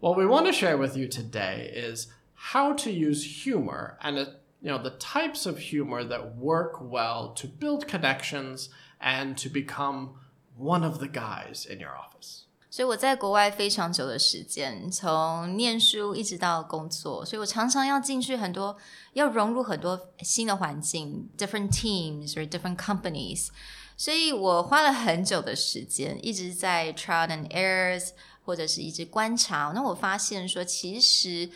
[0.01, 4.25] what we want to share with you today is how to use humor and uh,
[4.61, 8.69] you know the types of humor that work well to build connections
[9.00, 10.10] and to become
[10.58, 12.42] one of the guys in your office.
[12.68, 18.76] 所以我在国外非常久的时间，从念书一直到工作，所以我常常要进去很多，
[19.14, 23.48] 要融入很多新的环境，different teams or different companies。
[23.96, 28.10] 所以我花了很久的时间，一直在 trial and errors，
[28.44, 29.72] 或者是一直观察。
[29.74, 31.48] 那我发现说，其实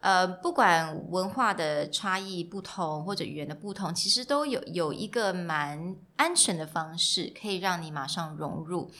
[0.00, 8.90] 呃，不管文化的差异不同，或者语言的不同，其实都有有一个蛮安全的方式，可以让你马上融入。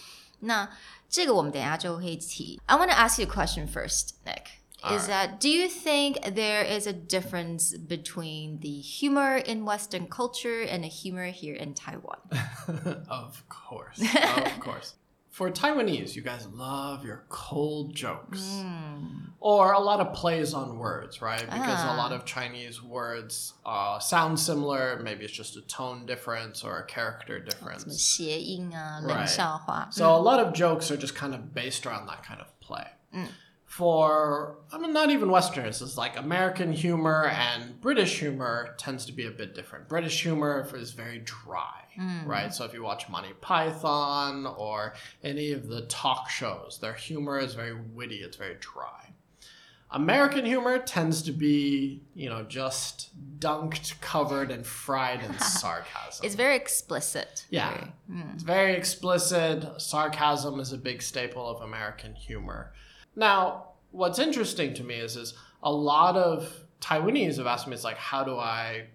[0.41, 0.69] 那
[1.09, 2.61] 这个我们等一下就会提。
[2.67, 4.61] I want to ask you a question first, Nick.
[4.83, 10.62] Is that do you think there is a difference between the humor in Western culture
[10.62, 12.19] and the humor here in Taiwan?
[13.11, 14.94] of course, of course
[15.31, 19.27] for Taiwanese, you guys love your cold jokes mm.
[19.39, 21.41] or a lot of plays on words, right?
[21.41, 21.95] Because ah.
[21.95, 22.17] a lot ah.
[22.17, 25.01] of Chinese words uh, sound similar.
[25.03, 27.85] Maybe it's just a tone difference or a character difference.
[29.05, 29.29] right.
[29.95, 32.87] So a lot of jokes are just kind of based around that kind of play.
[33.15, 33.29] Mm
[33.70, 35.81] for I mean not even Westerners.
[35.81, 39.88] It's like American humor and British humor tends to be a bit different.
[39.88, 42.26] British humor is very dry, mm.
[42.26, 42.53] right?
[42.53, 47.54] So if you watch Monty Python or any of the talk shows, their humor is
[47.54, 48.16] very witty.
[48.16, 49.14] It's very dry.
[49.92, 56.26] American humor tends to be, you know, just dunked, covered, and fried in sarcasm.
[56.26, 57.47] It's very explicit.
[57.50, 57.70] Yeah.
[57.70, 58.34] Very, mm.
[58.34, 59.81] It's very explicit.
[59.81, 62.72] Sarcasm is a big staple of American humor.
[63.16, 67.84] Now, what's interesting to me is is a lot of Taiwanese have asked me, it's
[67.84, 68.87] like, how do I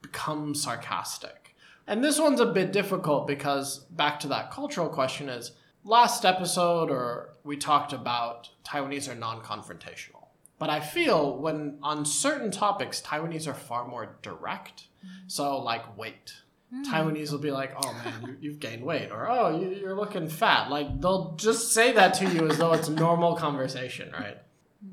[0.00, 1.54] become sarcastic?
[1.86, 5.52] And this one's a bit difficult because back to that cultural question is
[5.84, 10.28] last episode or we talked about Taiwanese are non-confrontational.
[10.58, 14.84] But I feel when on certain topics, Taiwanese are far more direct.
[15.04, 15.28] Mm-hmm.
[15.28, 16.32] So like weight
[16.74, 16.84] Mm.
[16.84, 20.28] Taiwanese will be like, "Oh man, you, have gained weight," or "Oh, you, are looking
[20.28, 24.38] fat." Like they'll just say that to you as though it's normal conversation, right?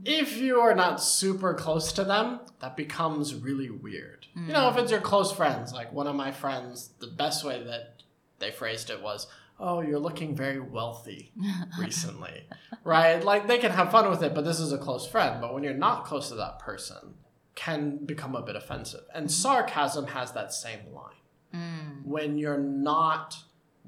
[0.05, 4.27] If you are not super close to them, that becomes really weird.
[4.37, 4.47] Mm.
[4.47, 7.63] You know, if it's your close friends, like one of my friends, the best way
[7.63, 8.03] that
[8.39, 9.27] they phrased it was,
[9.59, 11.31] "Oh, you're looking very wealthy
[11.79, 12.47] recently,"
[12.83, 13.23] right?
[13.23, 15.41] Like they can have fun with it, but this is a close friend.
[15.41, 17.15] But when you're not close to that person,
[17.55, 19.03] can become a bit offensive.
[19.13, 21.15] And sarcasm has that same line
[21.53, 22.05] Mm.
[22.05, 23.37] When you're not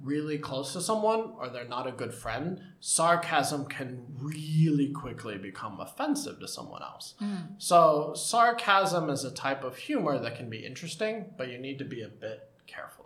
[0.02, 5.80] really close to someone or they're not a good friend, sarcasm can really quickly become
[5.80, 7.14] offensive to someone else.
[7.22, 7.56] Mm.
[7.58, 11.86] So, sarcasm is a type of humor that can be interesting, but you need to
[11.86, 13.04] be a bit careful.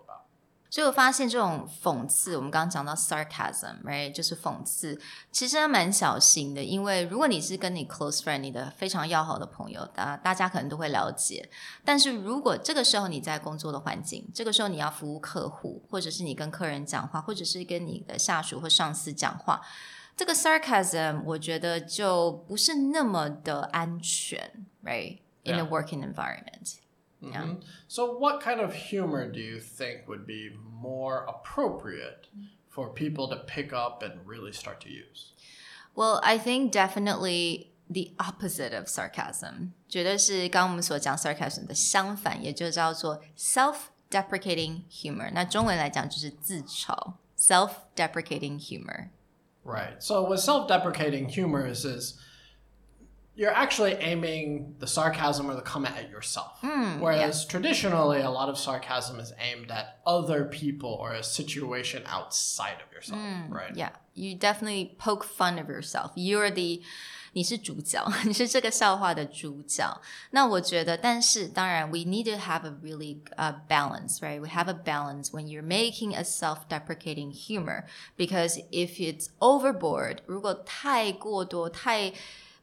[0.77, 5.01] 所以我发现这种讽刺，我们刚刚讲到 sarcasm，right，就是讽刺，
[5.31, 6.63] 其实还蛮小心的。
[6.63, 11.50] 因为如果你是跟你 close friend，你的非常要好的朋友，大大家可能都会了解。
[11.83, 19.59] 但是如果这个时候你在工作的环境，这个时候你要服务客户，或者是你跟客人讲话，或者是跟你的下属或上司讲话，
[20.15, 26.75] 这个 sarcasm 我觉得就不是那么的安全，right，in a working environment。
[27.22, 27.32] Mm-hmm.
[27.32, 27.54] Yeah.
[27.88, 30.50] So, what kind of humor do you think would be
[30.81, 32.28] more appropriate
[32.69, 35.32] for people to pick up and really start to use?
[35.94, 49.08] Well, I think definitely the opposite of sarcasm，绝对是刚刚我们所讲 sarcasm 的相反，也就叫做 self self-deprecating humor，那中文来讲就是自嘲，self-deprecating humor。
[49.64, 50.00] Right.
[50.00, 52.19] So with self-deprecating humor is is
[53.37, 56.58] you're actually aiming the sarcasm or the comment at yourself.
[57.00, 62.76] Whereas traditionally a lot of sarcasm is aimed at other people or a situation outside
[62.87, 63.75] of yourself, right?
[63.75, 66.12] Yeah, you definitely poke fun of yourself.
[66.14, 66.82] You're the
[67.34, 69.99] 你是主角，你是这个笑话的主角。
[70.32, 74.38] 那我觉得，但是当然，we need to have a really uh, balance, right?
[74.38, 77.84] We have a balance when you're making a self-deprecating humor
[78.19, 82.12] because if it's overboard，如果太过多、太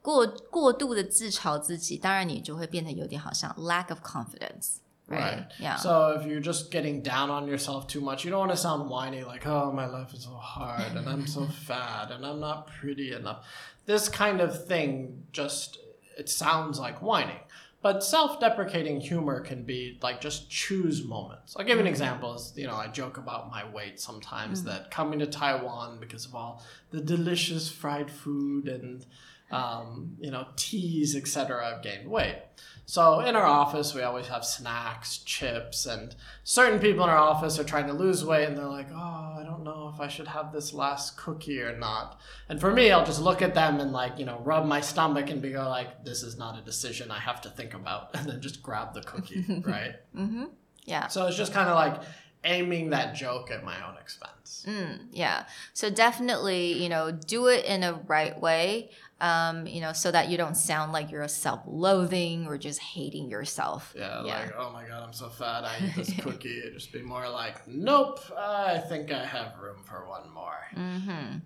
[0.03, 4.77] 过过度的自嘲自己，当然你就会变得有点好像 lack of confidence。
[5.07, 5.47] Right.
[5.59, 5.75] Yeah.
[5.75, 8.89] So if you're just getting down on yourself too much, you don't want to sound
[8.89, 12.68] whiny like, oh, my life is so hard and I'm so fat and I'm not
[12.68, 13.44] pretty enough.
[13.88, 15.80] This kind of thing just,
[16.15, 17.39] it sounds like whining.
[17.81, 21.56] But self deprecating humor can be like just choose moments.
[21.57, 22.36] I'll give an example.
[22.36, 26.36] Is, you know, I joke about my weight sometimes that coming to Taiwan because of
[26.36, 29.06] all the delicious fried food and
[29.54, 32.42] um, you know, teas, etc., I've gained weight.
[32.86, 37.58] So in our office, we always have snacks, chips, and certain people in our office
[37.58, 40.26] are trying to lose weight, and they're like, "Oh, I don't know if I should
[40.26, 43.92] have this last cookie or not." And for me, I'll just look at them and
[43.92, 47.10] like, you know, rub my stomach and be go like, "This is not a decision
[47.10, 49.94] I have to think about," and then just grab the cookie, right?
[50.14, 50.46] Mm-hmm.
[50.84, 51.06] Yeah.
[51.06, 52.02] So it's just kind of like
[52.44, 54.64] aiming that joke at my own expense.
[55.10, 55.44] Yeah.
[55.72, 58.90] So definitely, you know, do it in a right way
[59.21, 63.94] Um, you know, so that you don't sound like you're self-loathing or just hating yourself.
[63.94, 64.39] Yeah, Yeah.
[64.39, 66.59] like, oh my god, I'm so fat, I eat this cookie.
[66.59, 70.56] It'd just be more like, nope, I think I have room for one more.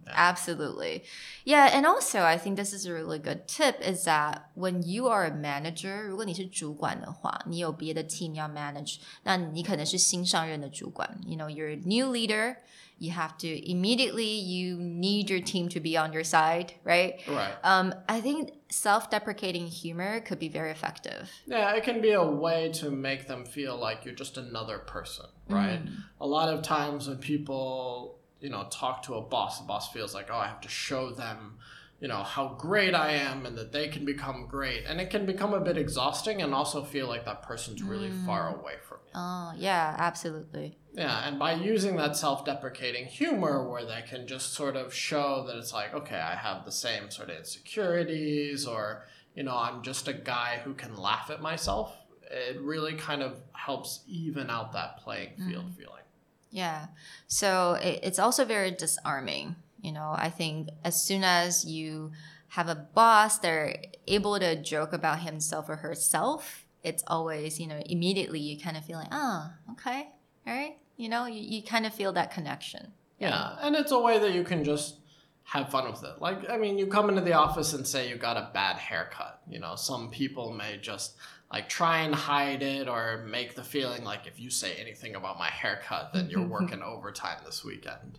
[0.07, 1.03] Absolutely.
[1.45, 5.07] Yeah, and also I think this is a really good tip is that when you
[5.07, 11.19] are a manager, 如果你是主管的话，你有别的 team 要 manage，那你可能是新上任的主管。
[11.25, 12.57] You know, you're a new leader.
[12.98, 17.20] You have to immediately you need your team to be on your side, right?
[17.28, 17.54] Right.
[17.62, 21.30] Um, I think self-deprecating humor could be very effective.
[21.46, 25.26] Yeah, it can be a way to make them feel like you're just another person,
[25.48, 25.80] right?
[26.20, 30.14] A lot of times when people, you know, talk to a boss, the boss feels
[30.14, 31.58] like, oh, I have to show them,
[32.00, 34.84] you know, how great I am and that they can become great.
[34.86, 38.54] And it can become a bit exhausting and also feel like that person's really far
[38.56, 38.74] away.
[39.14, 40.78] Oh, yeah, absolutely.
[40.92, 45.44] Yeah, and by using that self deprecating humor where they can just sort of show
[45.46, 49.82] that it's like, okay, I have the same sort of insecurities, or, you know, I'm
[49.82, 51.96] just a guy who can laugh at myself,
[52.30, 55.50] it really kind of helps even out that playing mm-hmm.
[55.50, 56.02] field feeling.
[56.50, 56.86] Yeah.
[57.26, 59.56] So it, it's also very disarming.
[59.80, 62.12] You know, I think as soon as you
[62.48, 63.76] have a boss, they're
[64.06, 66.64] able to joke about himself or herself.
[66.82, 69.16] It's always, you know, immediately you kind of feel like, oh,
[69.50, 70.08] ah, okay,
[70.46, 70.76] all right.
[70.96, 72.92] You know, you, you kind of feel that connection.
[73.18, 74.96] Yeah, and it's a way that you can just
[75.44, 76.20] have fun with it.
[76.20, 79.42] Like, I mean, you come into the office and say you got a bad haircut.
[79.48, 81.16] You know, some people may just
[81.50, 85.38] like try and hide it or make the feeling like if you say anything about
[85.38, 88.18] my haircut, then you're working overtime this weekend.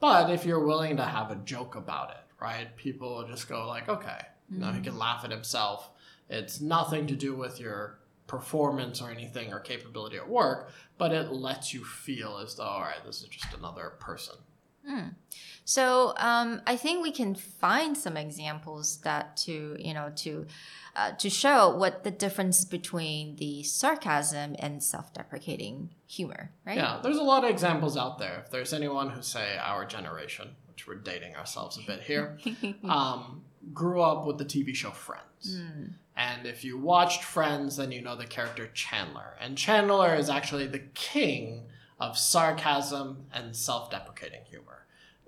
[0.00, 2.74] But if you're willing to have a joke about it, right?
[2.76, 4.20] People will just go like, okay,
[4.50, 4.84] you know, he mm-hmm.
[4.84, 5.90] can laugh at himself.
[6.28, 11.32] It's nothing to do with your performance or anything or capability at work, but it
[11.32, 14.36] lets you feel as though, all right, this is just another person.
[15.64, 20.46] So um, I think we can find some examples that to you know to
[20.96, 26.76] uh, to show what the difference between the sarcasm and self-deprecating humor, right?
[26.76, 28.42] Yeah, there's a lot of examples out there.
[28.44, 32.38] If there's anyone who say our generation, which we're dating ourselves a bit here,
[32.88, 33.42] um,
[33.74, 35.60] grew up with the TV show Friends.
[36.18, 39.36] And if you watched Friends, then you know the character Chandler.
[39.40, 41.62] And Chandler is actually the king
[42.00, 44.86] of sarcasm and self deprecating humor.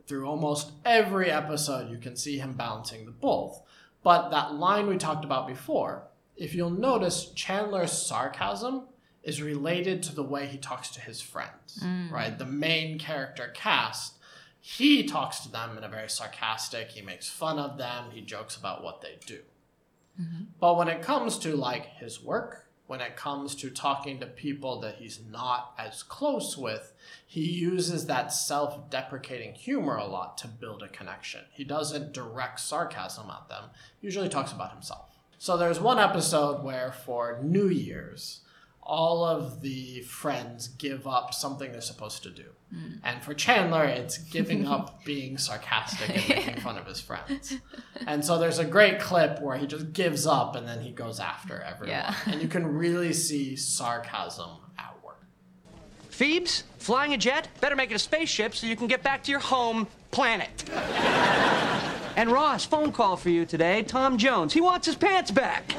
[0.09, 3.63] Through almost every episode, you can see him balancing the both.
[4.03, 8.89] But that line we talked about before, if you'll notice, Chandler's sarcasm
[9.23, 12.11] is related to the way he talks to his friends, mm.
[12.11, 12.37] right?
[12.37, 14.15] The main character cast,
[14.59, 18.57] he talks to them in a very sarcastic, he makes fun of them, he jokes
[18.57, 19.41] about what they do.
[20.59, 24.81] But when it comes to like his work, when it comes to talking to people
[24.81, 26.93] that he's not as close with,
[27.25, 31.43] he uses that self deprecating humor a lot to build a connection.
[31.52, 35.21] He doesn't direct sarcasm at them, he usually talks about himself.
[35.38, 38.40] So there's one episode where for New Year's,
[38.91, 42.47] all of the friends give up something they're supposed to do.
[42.75, 42.95] Hmm.
[43.05, 47.55] And for Chandler, it's giving up being sarcastic and making fun of his friends.
[48.07, 51.21] And so there's a great clip where he just gives up and then he goes
[51.21, 51.91] after everyone.
[51.91, 52.15] Yeah.
[52.25, 55.21] And you can really see sarcasm at work.
[56.09, 57.49] Phoebes, flying a jet?
[57.61, 60.65] Better make it a spaceship so you can get back to your home planet.
[62.17, 63.83] and Ross, phone call for you today.
[63.83, 64.55] Tom Jones.
[64.55, 65.75] He wants his pants back.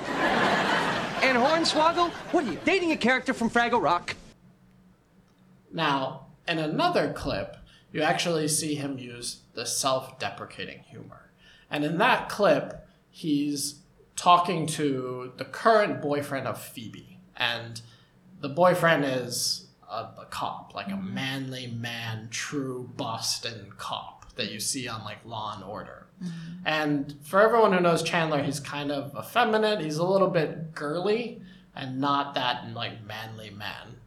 [1.21, 4.15] And Hornswoggle, what are you, dating a character from Fraggle Rock?
[5.71, 7.57] Now, in another clip,
[7.91, 11.31] you actually see him use the self deprecating humor.
[11.69, 13.75] And in that clip, he's
[14.15, 17.19] talking to the current boyfriend of Phoebe.
[17.37, 17.81] And
[18.39, 24.59] the boyfriend is a, a cop, like a manly man, true Boston cop that you
[24.59, 26.07] see on like Law and Order.
[26.23, 26.53] Mm-hmm.
[26.65, 29.81] And for everyone who knows Chandler, he's kind of effeminate.
[29.81, 31.41] He's a little bit girly
[31.75, 33.97] and not that like manly man.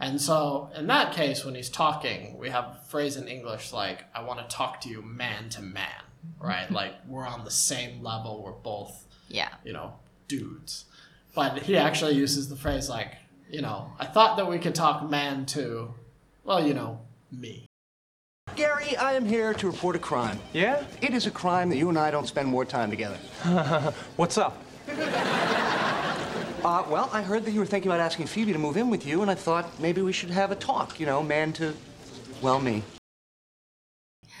[0.00, 4.04] And so in that case, when he's talking, we have a phrase in English like,
[4.14, 6.02] I want to talk to you man to man,
[6.40, 6.70] right?
[6.80, 8.42] like we're on the same level.
[8.42, 9.48] We're both, Yeah.
[9.64, 9.94] you know,
[10.28, 10.86] dudes.
[11.34, 13.14] But he actually uses the phrase like,
[13.48, 15.94] you know, I thought that we could talk man to,
[16.44, 17.68] well, you know, me.
[18.54, 20.38] Gary, I am here to report a crime.
[20.52, 20.84] Yeah?
[21.00, 23.16] It is a crime that you and I don't spend more time together.
[24.16, 24.62] What's up?
[24.88, 29.06] Uh, well, I heard that you were thinking about asking Phoebe to move in with
[29.06, 31.74] you, and I thought maybe we should have a talk, you know, man to,
[32.42, 32.82] well, me.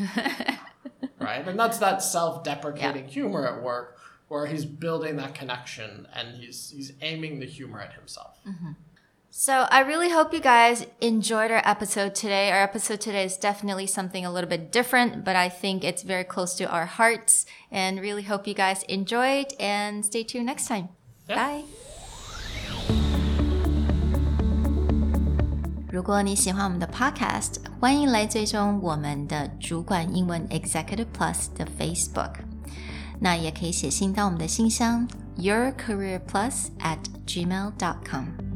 [1.18, 1.46] right?
[1.46, 3.96] And that's that self-deprecating humor at work
[4.28, 8.38] where he's building that connection and he's he's aiming the humor at himself.
[9.29, 12.51] So I really hope you guys enjoyed our episode today.
[12.51, 16.23] Our episode today is definitely something a little bit different, but I think it's very
[16.23, 20.87] close to our hearts and really hope you guys enjoyed and stay tuned next time.
[21.27, 21.35] Yeah.
[21.35, 21.63] Bye.
[25.91, 32.35] 如果你喜欢我们的 Podcast，欢迎来追踪我们的主管英文 Executive Plus 的 Facebook。
[33.19, 38.48] 那也可以写信到我们的信箱 yourcareerplus at gmail.com。